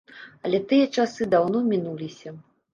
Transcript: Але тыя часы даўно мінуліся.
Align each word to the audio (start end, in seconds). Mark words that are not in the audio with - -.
Але 0.47 0.61
тыя 0.71 0.87
часы 0.97 1.29
даўно 1.37 1.63
мінуліся. 1.71 2.39